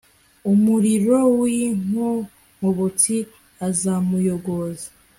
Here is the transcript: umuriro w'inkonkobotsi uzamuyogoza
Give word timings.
umuriro 0.51 1.17
w'inkonkobotsi 1.39 3.15
uzamuyogoza 3.67 4.87